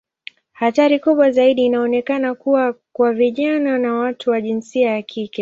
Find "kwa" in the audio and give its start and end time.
2.93-3.13